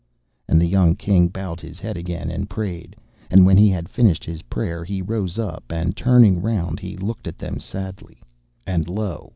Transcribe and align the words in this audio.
And 0.47 0.59
the 0.59 0.65
young 0.65 0.95
King 0.95 1.27
bowed 1.27 1.59
his 1.61 1.79
head 1.79 1.95
again, 1.95 2.31
and 2.31 2.49
prayed, 2.49 2.95
and 3.29 3.45
when 3.45 3.55
he 3.55 3.69
had 3.69 3.87
finished 3.87 4.23
his 4.25 4.41
prayer 4.41 4.83
he 4.83 4.99
rose 4.99 5.37
up, 5.37 5.65
and 5.71 5.95
turning 5.95 6.41
round 6.41 6.79
he 6.79 6.97
looked 6.97 7.27
at 7.27 7.37
them 7.37 7.59
sadly. 7.59 8.19
And 8.65 8.89
lo! 8.89 9.29